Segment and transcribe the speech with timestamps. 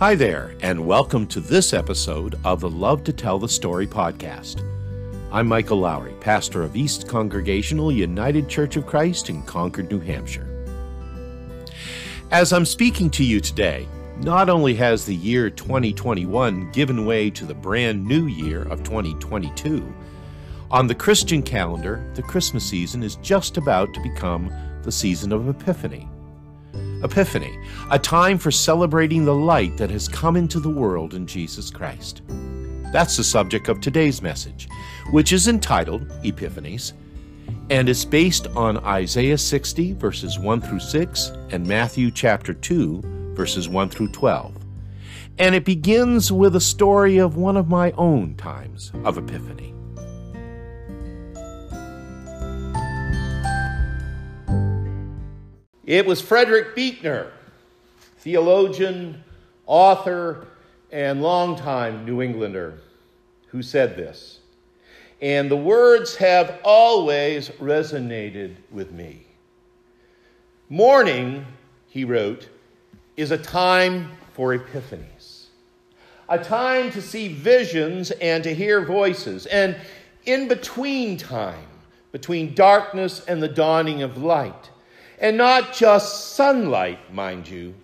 [0.00, 4.62] Hi there, and welcome to this episode of the Love to Tell the Story podcast.
[5.30, 10.48] I'm Michael Lowry, pastor of East Congregational United Church of Christ in Concord, New Hampshire.
[12.30, 13.86] As I'm speaking to you today,
[14.20, 19.94] not only has the year 2021 given way to the brand new year of 2022,
[20.70, 24.50] on the Christian calendar, the Christmas season is just about to become
[24.82, 26.08] the season of Epiphany.
[27.02, 27.58] Epiphany,
[27.90, 32.22] a time for celebrating the light that has come into the world in Jesus Christ.
[32.92, 34.68] That's the subject of today's message,
[35.10, 36.92] which is entitled Epiphanies,
[37.70, 43.68] and is based on Isaiah 60, verses 1 through 6, and Matthew chapter 2, verses
[43.68, 44.54] 1 through 12.
[45.38, 49.72] And it begins with a story of one of my own times of Epiphany.
[55.90, 57.32] It was Frederick Buechner,
[58.18, 59.24] theologian,
[59.66, 60.46] author,
[60.92, 62.74] and longtime New Englander,
[63.48, 64.38] who said this.
[65.20, 69.26] And the words have always resonated with me.
[70.68, 71.44] Morning,
[71.88, 72.48] he wrote,
[73.16, 75.46] is a time for epiphanies,
[76.28, 79.74] a time to see visions and to hear voices, and
[80.24, 81.66] in between time,
[82.12, 84.70] between darkness and the dawning of light
[85.20, 87.74] and not just sunlight, mind you,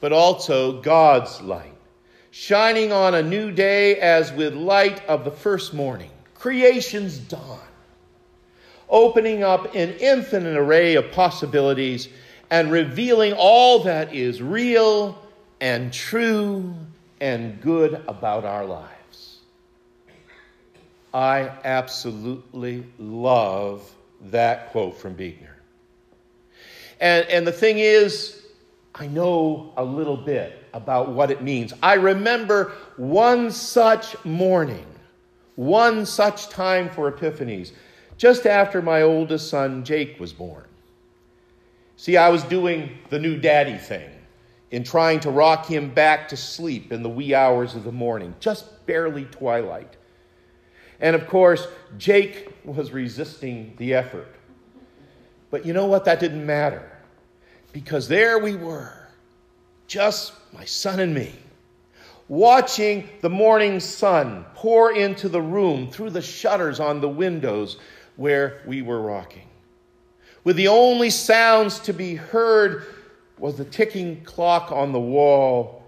[0.00, 1.72] but also God's light,
[2.30, 7.60] shining on a new day as with light of the first morning, creation's dawn,
[8.90, 12.08] opening up an infinite array of possibilities
[12.50, 15.20] and revealing all that is real
[15.60, 16.74] and true
[17.20, 19.38] and good about our lives.
[21.14, 23.90] I absolutely love
[24.26, 25.57] that quote from Buechner.
[27.00, 28.42] And, and the thing is,
[28.94, 31.72] I know a little bit about what it means.
[31.82, 34.86] I remember one such morning,
[35.54, 37.72] one such time for epiphanies,
[38.16, 40.64] just after my oldest son, Jake, was born.
[41.96, 44.10] See, I was doing the new daddy thing
[44.70, 48.34] in trying to rock him back to sleep in the wee hours of the morning,
[48.40, 49.96] just barely twilight.
[51.00, 54.34] And of course, Jake was resisting the effort.
[55.50, 56.04] But you know what?
[56.04, 56.97] That didn't matter.
[57.72, 59.08] Because there we were,
[59.86, 61.32] just my son and me,
[62.28, 67.78] watching the morning sun pour into the room through the shutters on the windows
[68.16, 69.48] where we were rocking.
[70.44, 72.86] With the only sounds to be heard
[73.38, 75.84] was the ticking clock on the wall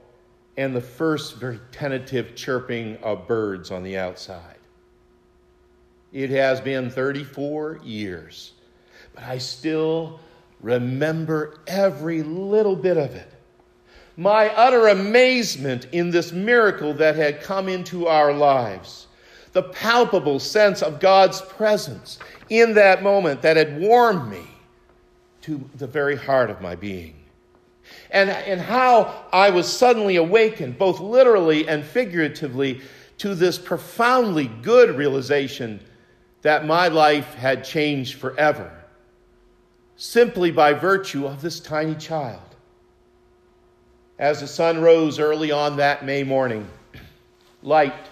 [0.56, 4.58] and the first very tentative chirping of birds on the outside.
[6.12, 8.52] It has been 34 years
[9.14, 10.20] but I still
[10.62, 13.32] remember every little bit of it.
[14.16, 19.06] My utter amazement in this miracle that had come into our lives,
[19.52, 22.18] the palpable sense of God's presence
[22.50, 24.42] in that moment that had warmed me
[25.42, 27.16] to the very heart of my being.
[28.10, 32.82] And, and how I was suddenly awakened, both literally and figuratively,
[33.18, 35.80] to this profoundly good realization
[36.42, 38.79] that my life had changed forever
[40.00, 42.40] simply by virtue of this tiny child.
[44.18, 46.66] As the sun rose early on that May morning,
[47.62, 48.08] light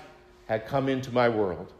[0.48, 1.72] had come into my world,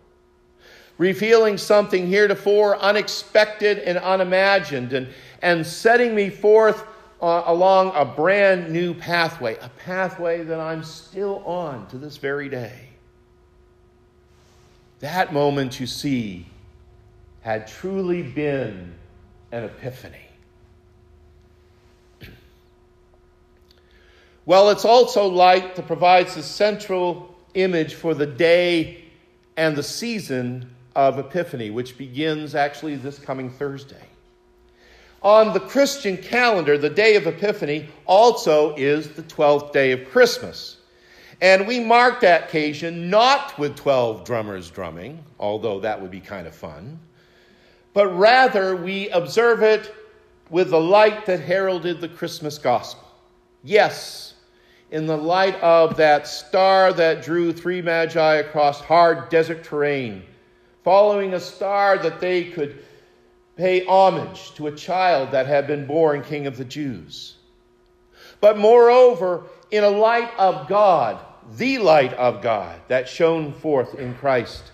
[0.97, 5.09] revealing something heretofore unexpected and unimagined, and,
[5.43, 6.87] and setting me forth
[7.21, 12.49] uh, along a brand new pathway, a pathway that I'm still on to this very
[12.49, 12.89] day.
[15.01, 16.47] That moment, you see,
[17.43, 18.95] had truly been
[19.53, 20.17] an epiphany.
[24.47, 29.05] Well, it's also light that provides the central image for the day
[29.59, 34.05] and the season of Epiphany, which begins actually this coming Thursday.
[35.23, 40.77] On the Christian calendar, the day of Epiphany also is the 12th day of Christmas.
[41.41, 46.47] And we mark that occasion not with 12 drummers drumming, although that would be kind
[46.47, 46.99] of fun,
[47.99, 49.93] but rather we observe it
[50.51, 53.03] with the light that heralded the Christmas gospel.
[53.65, 54.35] Yes,
[54.93, 60.23] in the light of that star that drew three magi across hard desert terrain,
[60.85, 62.85] following a star that they could
[63.57, 67.39] pay homage to a child that had been born King of the Jews.
[68.41, 69.43] But moreover,
[69.73, 71.19] in a light of God,
[71.57, 74.71] the light of God that shone forth in Christ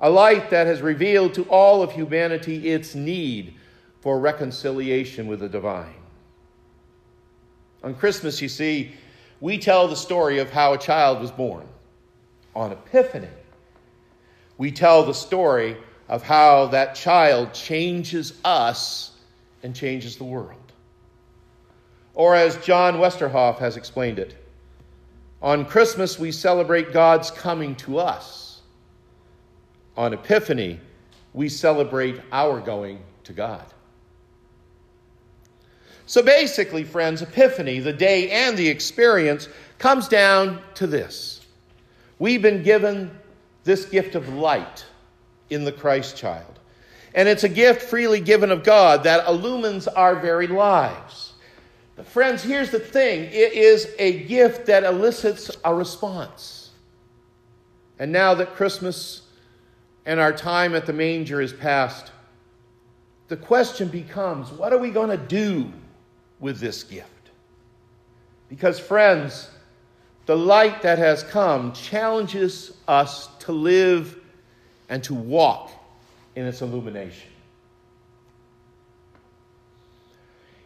[0.00, 3.54] a light that has revealed to all of humanity its need
[4.00, 5.94] for reconciliation with the divine.
[7.82, 8.92] On Christmas, you see,
[9.40, 11.66] we tell the story of how a child was born.
[12.54, 13.28] On Epiphany,
[14.58, 15.76] we tell the story
[16.08, 19.12] of how that child changes us
[19.62, 20.60] and changes the world.
[22.14, 24.36] Or as John Westerhoff has explained it,
[25.42, 28.43] on Christmas we celebrate God's coming to us.
[29.96, 30.80] On Epiphany,
[31.32, 33.64] we celebrate our going to God.
[36.06, 39.48] So basically, friends, Epiphany, the day and the experience,
[39.78, 41.44] comes down to this.
[42.18, 43.10] We've been given
[43.64, 44.84] this gift of light
[45.50, 46.58] in the Christ child.
[47.14, 51.32] And it's a gift freely given of God that illumines our very lives.
[51.96, 56.70] But friends, here's the thing it is a gift that elicits a response.
[57.98, 59.22] And now that Christmas
[60.06, 62.12] and our time at the manger is past,
[63.28, 65.72] the question becomes what are we going to do
[66.40, 67.08] with this gift?
[68.48, 69.50] Because, friends,
[70.26, 74.18] the light that has come challenges us to live
[74.88, 75.70] and to walk
[76.36, 77.30] in its illumination.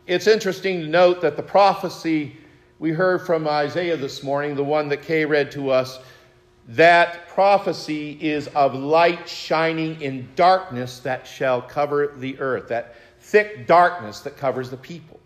[0.07, 2.37] It's interesting to note that the prophecy
[2.79, 5.99] we heard from Isaiah this morning, the one that Kay read to us,
[6.69, 13.67] that prophecy is of light shining in darkness that shall cover the earth, that thick
[13.67, 15.19] darkness that covers the people.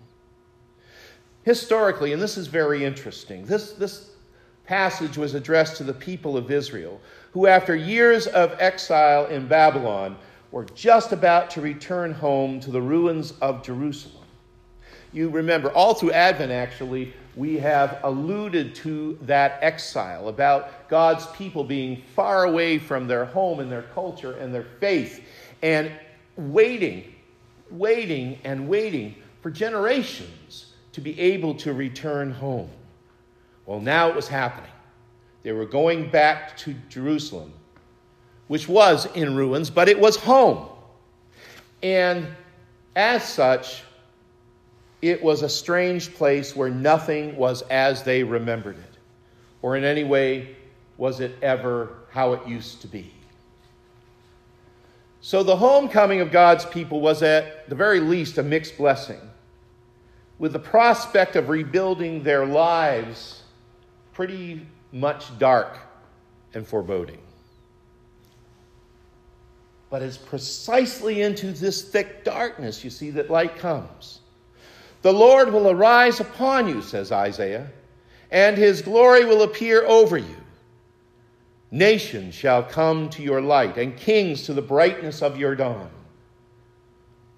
[1.42, 4.10] Historically, and this is very interesting, this, this
[4.64, 7.00] passage was addressed to the people of Israel,
[7.32, 10.16] who, after years of exile in Babylon,
[10.52, 14.24] were just about to return home to the ruins of Jerusalem.
[15.12, 21.64] You remember, all through Advent, actually, we have alluded to that exile, about God's people
[21.64, 25.24] being far away from their home and their culture and their faith,
[25.62, 25.90] and
[26.36, 27.12] waiting,
[27.70, 32.68] waiting, and waiting for generations to be able to return home.
[33.64, 34.70] Well, now it was happening.
[35.42, 37.52] They were going back to Jerusalem,
[38.48, 40.68] which was in ruins, but it was home.
[41.82, 42.28] And
[42.94, 43.82] as such,
[45.02, 48.98] it was a strange place where nothing was as they remembered it,
[49.60, 50.56] or in any way
[50.96, 53.12] was it ever how it used to be.
[55.20, 59.20] So the homecoming of God's people was at the very least a mixed blessing,
[60.38, 63.42] with the prospect of rebuilding their lives
[64.12, 65.78] pretty much dark
[66.54, 67.20] and foreboding.
[69.90, 74.20] But it's precisely into this thick darkness, you see, that light comes.
[75.02, 77.70] The Lord will arise upon you, says Isaiah,
[78.30, 80.36] and his glory will appear over you.
[81.70, 85.90] Nations shall come to your light, and kings to the brightness of your dawn.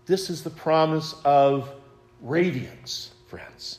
[0.06, 1.72] This is the promise of
[2.20, 3.78] radiance, friends.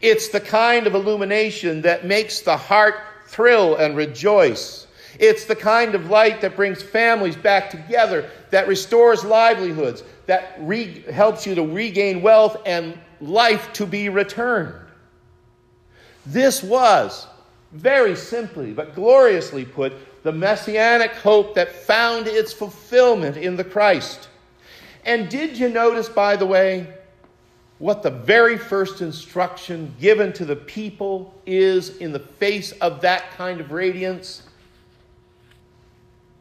[0.00, 2.94] It's the kind of illumination that makes the heart
[3.26, 4.83] thrill and rejoice.
[5.18, 11.02] It's the kind of light that brings families back together, that restores livelihoods, that re-
[11.02, 14.74] helps you to regain wealth and life to be returned.
[16.26, 17.26] This was,
[17.72, 24.28] very simply but gloriously put, the messianic hope that found its fulfillment in the Christ.
[25.04, 26.94] And did you notice, by the way,
[27.78, 33.32] what the very first instruction given to the people is in the face of that
[33.32, 34.43] kind of radiance?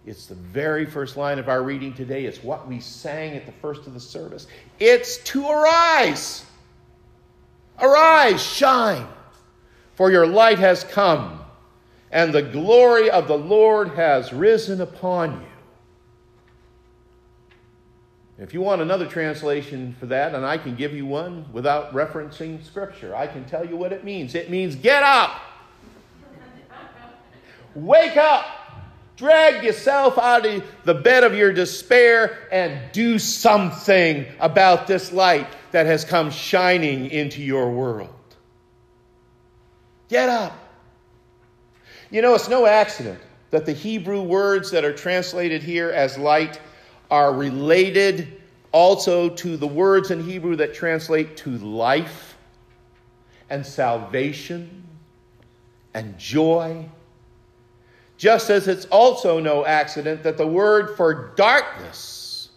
[0.06, 2.26] It's the very first line of our reading today.
[2.26, 4.48] It's what we sang at the first of the service.
[4.80, 6.46] It's to arise.
[7.80, 9.08] Arise, shine,
[9.96, 11.42] for your light has come,
[12.12, 15.48] and the glory of the Lord has risen upon you.
[18.38, 22.64] If you want another translation for that, and I can give you one without referencing
[22.64, 24.36] Scripture, I can tell you what it means.
[24.36, 25.42] It means get up,
[27.74, 28.46] wake up,
[29.16, 35.48] drag yourself out of the bed of your despair, and do something about this light
[35.72, 38.10] that has come shining into your world.
[40.10, 40.58] Get up.
[42.12, 46.60] You know, it's no accident that the Hebrew words that are translated here as light
[47.10, 48.42] are related
[48.72, 52.36] also to the words in Hebrew that translate to life
[53.50, 54.84] and salvation
[55.94, 56.90] and joy.
[58.18, 62.50] Just as it's also no accident that the word for darkness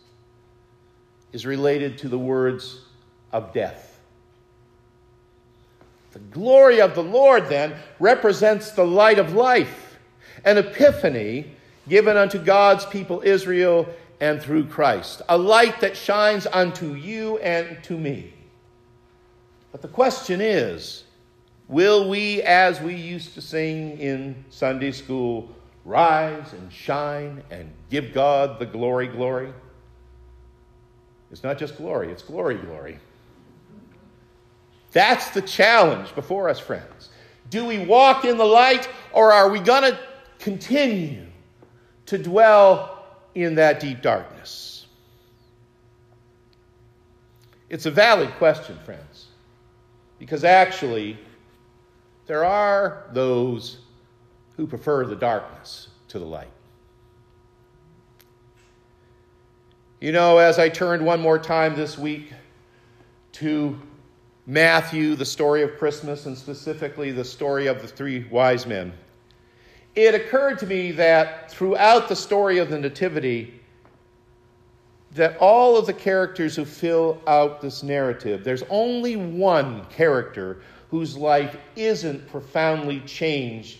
[1.33, 2.81] is related to the words
[3.33, 3.99] of death.
[6.13, 9.99] The glory of the Lord, then, represents the light of life,
[10.45, 11.51] an epiphany
[11.89, 13.87] given unto God's people Israel
[14.21, 18.33] and through Christ, a light that shines unto you and to me.
[19.73, 21.05] But the question is
[21.69, 25.49] Will we, as we used to sing in Sunday school,
[25.85, 29.53] rise and shine and give God the glory, glory?
[31.33, 33.01] It's not just glory, it's glory, glory.
[34.93, 37.11] That's the challenge before us, friends.
[37.51, 39.99] Do we walk in the light or are we going to
[40.39, 41.27] continue
[42.07, 43.05] to dwell
[43.35, 44.87] in that deep darkness?
[47.69, 49.27] It's a valid question, friends,
[50.21, 51.19] because actually,
[52.27, 53.79] there are those
[54.57, 56.51] who prefer the darkness to the light.
[60.01, 62.33] You know, as I turned one more time this week
[63.33, 63.81] to
[64.47, 68.93] Matthew, the story of Christmas, and specifically the story of the three wise men,
[69.95, 73.61] it occurred to me that throughout the story of the Nativity,
[75.13, 80.61] that all of the characters who fill out this narrative, there's only one character
[80.97, 83.77] whose life isn't profoundly changed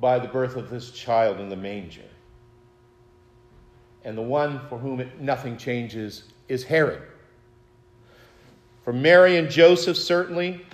[0.00, 2.02] by the birth of this child in the manger.
[4.04, 7.02] And the one for whom it, nothing changes is Herod.
[8.82, 10.66] For Mary and Joseph, certainly,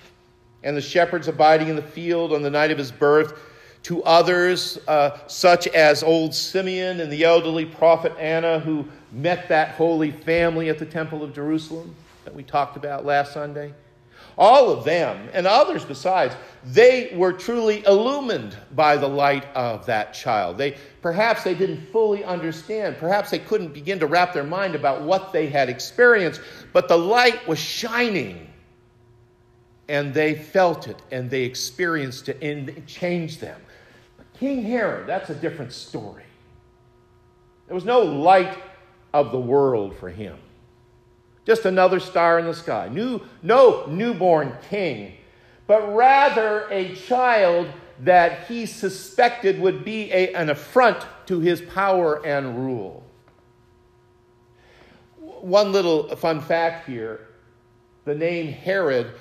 [0.62, 3.38] and the shepherds abiding in the field on the night of his birth,
[3.82, 9.72] to others, uh, such as old Simeon and the elderly prophet Anna, who met that
[9.72, 13.74] holy family at the Temple of Jerusalem that we talked about last Sunday.
[14.38, 20.12] All of them, and others besides, they were truly illumined by the light of that
[20.12, 20.58] child.
[20.58, 22.98] They, perhaps they didn't fully understand.
[22.98, 26.40] Perhaps they couldn't begin to wrap their mind about what they had experienced,
[26.72, 28.48] but the light was shining.
[29.88, 33.60] And they felt it and they experienced it and it changed them.
[34.16, 36.24] But King Herod, that's a different story.
[37.66, 38.58] There was no light
[39.14, 40.36] of the world for him.
[41.46, 42.88] Just another star in the sky.
[42.88, 45.14] New, no newborn king,
[45.66, 47.68] but rather a child
[48.00, 53.04] that he suspected would be a, an affront to his power and rule.
[55.18, 57.28] One little fun fact here
[58.04, 59.12] the name Herod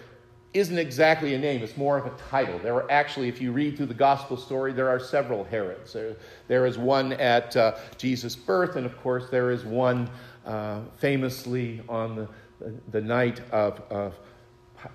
[0.53, 2.57] isn't exactly a name, it's more of a title.
[2.59, 5.91] There are actually, if you read through the gospel story, there are several Herods.
[5.91, 6.15] There,
[6.47, 10.09] there is one at uh, Jesus' birth, and of course, there is one
[10.45, 12.27] uh, famously on the,
[12.59, 14.17] the, the night of, of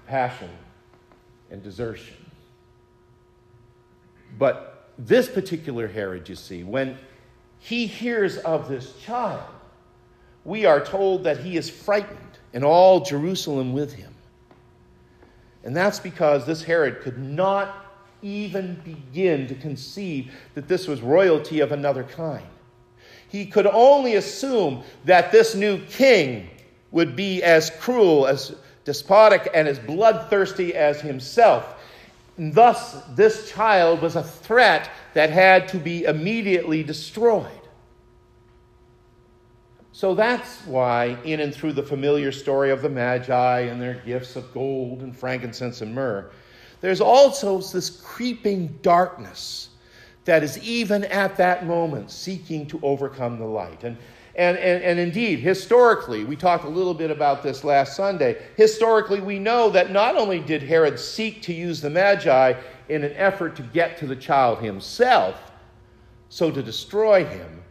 [0.07, 0.51] passion
[1.51, 2.17] and desertion.
[4.39, 6.97] But this particular Herod, you see, when
[7.59, 9.43] he hears of this child,
[10.45, 12.19] we are told that he is frightened,
[12.53, 14.15] and all Jerusalem with him.
[15.63, 17.87] And that's because this Herod could not
[18.23, 22.47] even begin to conceive that this was royalty of another kind.
[23.31, 26.51] He could only assume that this new king
[26.91, 31.77] would be as cruel, as despotic, and as bloodthirsty as himself.
[32.37, 37.47] And thus, this child was a threat that had to be immediately destroyed.
[39.93, 44.37] So that's why, in and through the familiar story of the Magi and their gifts
[44.37, 46.31] of gold and frankincense and myrrh,
[46.81, 49.70] there's also this creeping darkness
[50.25, 53.85] that is even at that moment seeking to overcome the light.
[53.85, 53.97] And,
[54.37, 58.41] and, and, and indeed, historically, we talked a little bit about this last Sunday.
[58.57, 62.55] Historically, we know that not only did Herod seek to use the Magi
[62.89, 65.51] in an effort to get to the child himself,
[66.29, 67.63] so to destroy him,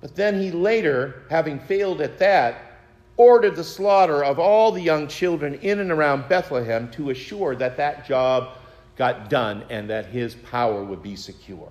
[0.00, 2.80] but then he later, having failed at that,
[3.16, 7.76] ordered the slaughter of all the young children in and around Bethlehem to assure that
[7.76, 8.58] that job
[8.96, 11.70] got done and that his power would be secure.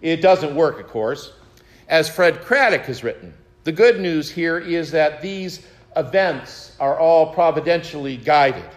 [0.00, 1.32] It doesn't work, of course.
[1.88, 3.34] As Fred Craddock has written,
[3.64, 8.68] the good news here is that these events are all providentially guided,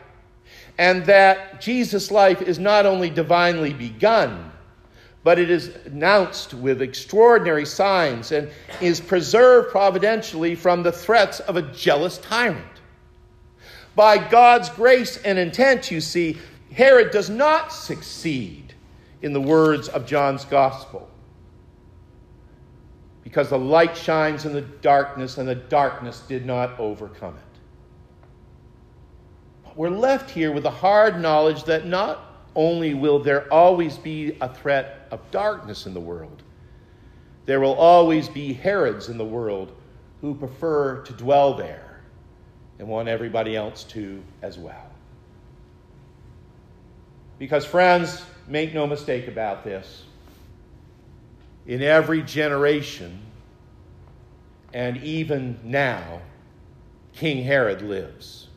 [0.78, 4.52] and that Jesus' life is not only divinely begun,
[5.24, 8.48] but it is announced with extraordinary signs and
[8.80, 12.75] is preserved providentially from the threats of a jealous tyrant.
[13.96, 16.38] By God's grace and intent, you see,
[16.72, 18.74] Herod does not succeed
[19.22, 21.10] in the words of John's gospel
[23.24, 27.60] because the light shines in the darkness and the darkness did not overcome it.
[29.64, 32.20] But we're left here with the hard knowledge that not
[32.56, 36.44] only will there always be a threat of darkness in the world,
[37.46, 39.72] there will always be Herods in the world
[40.22, 41.95] who prefer to dwell there
[42.80, 44.92] and want everybody else to as well.
[47.40, 50.04] Because, friends, make no mistake about this.
[51.68, 53.20] In every generation,
[54.74, 56.22] and even now,
[57.14, 58.48] King Herod lives.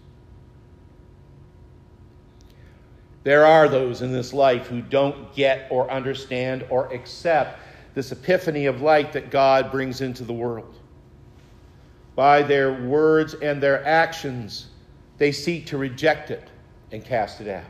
[3.24, 7.60] There are those in this life who don't get or understand or accept
[7.94, 10.77] this epiphany of light that God brings into the world.
[12.18, 14.66] By their words and their actions,
[15.18, 16.50] they seek to reject it
[16.90, 17.62] and cast it out.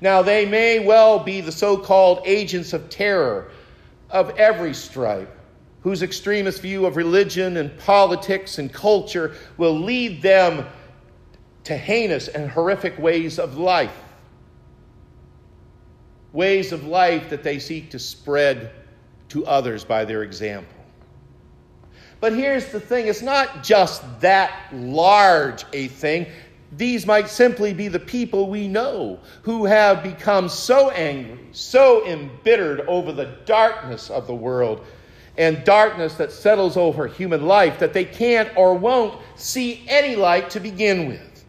[0.00, 3.52] Now, they may well be the so called agents of terror
[4.10, 5.30] of every stripe,
[5.82, 10.66] whose extremist view of religion and politics and culture will lead them
[11.62, 13.96] to heinous and horrific ways of life.
[16.32, 18.72] Ways of life that they seek to spread
[19.28, 20.73] to others by their example.
[22.24, 26.24] But here's the thing it's not just that large a thing.
[26.72, 32.80] These might simply be the people we know who have become so angry, so embittered
[32.88, 34.86] over the darkness of the world
[35.36, 40.48] and darkness that settles over human life that they can't or won't see any light
[40.48, 41.44] to begin with.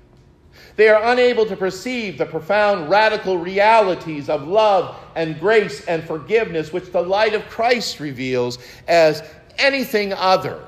[0.75, 6.73] They are unable to perceive the profound radical realities of love and grace and forgiveness
[6.73, 9.23] which the light of Christ reveals as
[9.57, 10.61] anything other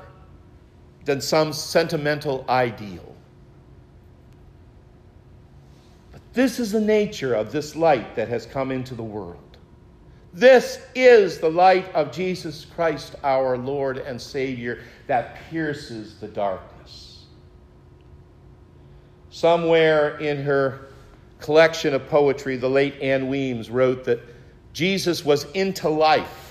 [1.04, 3.14] than some sentimental ideal.
[6.12, 9.56] But this is the nature of this light that has come into the world.
[10.34, 17.24] This is the light of Jesus Christ, our Lord and Savior, that pierces the darkness.
[19.30, 20.88] Somewhere in her
[21.40, 24.20] collection of poetry, the late Ann Weems wrote that
[24.72, 26.47] Jesus was into life,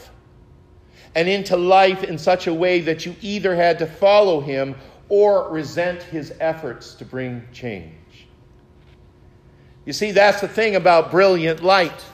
[1.18, 4.76] and into life in such a way that you either had to follow him
[5.10, 8.28] or resent his efforts to bring change.
[9.86, 12.06] You see, that's the thing about brilliant light.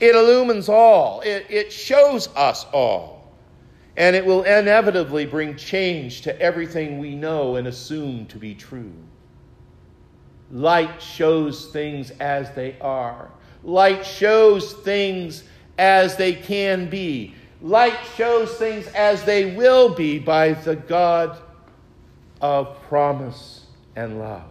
[0.00, 3.30] It illumines all, it, it shows us all,
[3.98, 8.94] and it will inevitably bring change to everything we know and assume to be true.
[10.50, 13.28] Light shows things as they are.
[13.64, 15.44] Light shows things
[15.76, 17.34] as they can be.
[17.60, 21.38] Light shows things as they will be by the God
[22.40, 23.66] of promise
[23.96, 24.44] and love.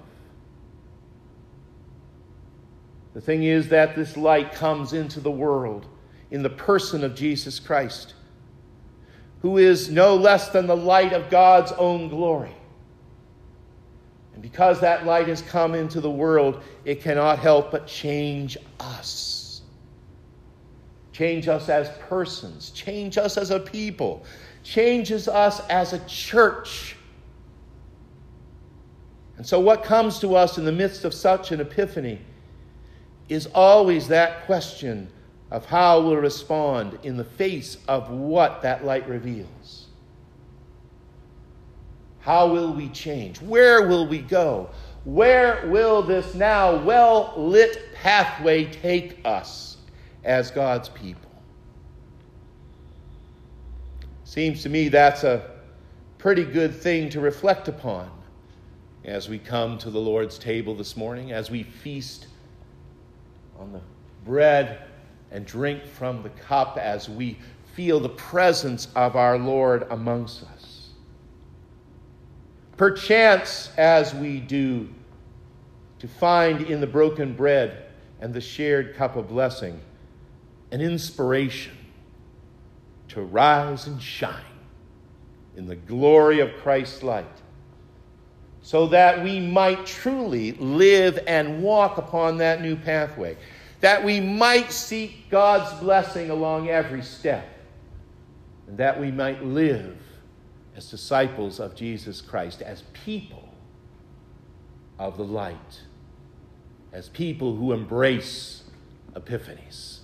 [3.13, 5.87] The thing is that this light comes into the world
[6.31, 8.13] in the person of Jesus Christ,
[9.41, 12.53] who is no less than the light of God's own glory.
[14.33, 19.36] And because that light has come into the world, it cannot help but change us.
[21.17, 24.23] Change us as persons, change us as a people,
[24.61, 26.95] changes us as a church.
[29.37, 32.21] And so, what comes to us in the midst of such an epiphany
[33.29, 35.09] is always that question
[35.49, 39.87] of how we'll respond in the face of what that light reveals.
[42.19, 43.41] How will we change?
[43.41, 44.69] Where will we go?
[45.03, 49.76] Where will this now well lit pathway take us
[50.27, 51.31] as God's people?
[54.25, 55.49] Seems to me that's a
[56.17, 58.11] pretty good thing to reflect upon
[59.05, 62.27] as we come to the Lord's table this morning, as we feast
[63.57, 63.79] on the
[64.25, 64.81] bread
[65.31, 67.37] and drink from the cup as we
[67.73, 70.89] feel the presence of our Lord amongst us.
[72.75, 74.89] Perchance, as we do,
[75.99, 77.85] to find in the broken bread
[78.19, 79.79] and the shared cup of blessing
[80.71, 81.77] an inspiration
[83.09, 84.43] to rise and shine
[85.55, 87.25] in the glory of Christ's light
[88.67, 93.37] so that we might truly live and walk upon that new pathway,
[93.79, 97.47] that we might seek God's blessing along every step,
[98.67, 99.97] and that we might live
[100.75, 103.47] as disciples of Jesus Christ, as people
[104.99, 105.83] of the light,
[106.91, 108.63] as people who embrace
[109.13, 109.96] epiphanies.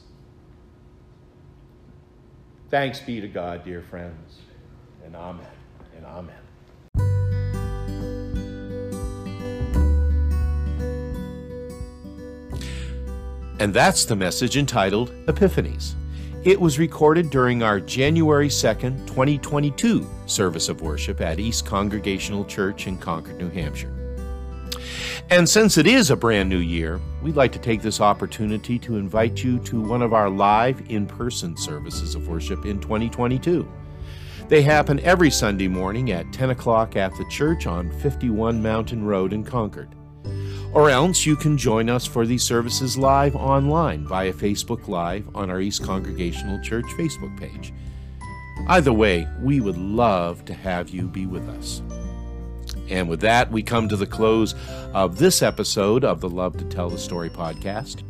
[2.73, 4.39] Thanks be to God, dear friends,
[5.05, 5.45] and amen
[5.95, 6.35] and amen.
[13.59, 15.93] And that's the message entitled Epiphanies.
[16.43, 22.87] It was recorded during our January 2nd, 2022 service of worship at East Congregational Church
[22.87, 23.92] in Concord, New Hampshire.
[25.29, 28.97] And since it is a brand new year, we'd like to take this opportunity to
[28.97, 33.67] invite you to one of our live in person services of worship in 2022.
[34.49, 39.33] They happen every Sunday morning at 10 o'clock at the church on 51 Mountain Road
[39.33, 39.89] in Concord.
[40.73, 45.49] Or else you can join us for these services live online via Facebook Live on
[45.49, 47.73] our East Congregational Church Facebook page.
[48.67, 51.81] Either way, we would love to have you be with us.
[52.89, 54.55] And with that, we come to the close
[54.93, 58.03] of this episode of the Love to Tell the Story podcast.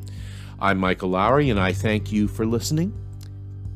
[0.59, 2.93] I'm Michael Lowry, and I thank you for listening.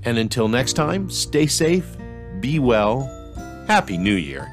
[0.04, 1.98] And until next time, stay safe,
[2.40, 3.14] be well,
[3.68, 4.52] Happy New Year,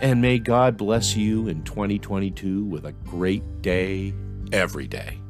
[0.00, 4.14] and may God bless you in 2022 with a great day
[4.52, 5.20] every day.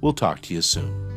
[0.00, 1.11] We'll talk to you soon.